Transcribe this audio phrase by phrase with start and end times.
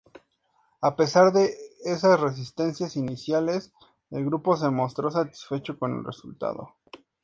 [0.81, 1.55] A pesar de
[1.85, 3.71] esas reticencias iniciales,
[4.09, 6.73] el grupo se mostró satisfecho con el resultado.